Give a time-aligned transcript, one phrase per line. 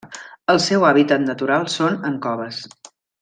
[0.53, 2.63] El seu hàbitat natural són en coves.